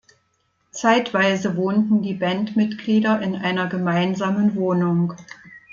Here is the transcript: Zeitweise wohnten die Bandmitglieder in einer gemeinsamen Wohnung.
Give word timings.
Zeitweise 0.71 1.55
wohnten 1.57 2.01
die 2.01 2.15
Bandmitglieder 2.15 3.21
in 3.21 3.35
einer 3.35 3.67
gemeinsamen 3.67 4.55
Wohnung. 4.55 5.13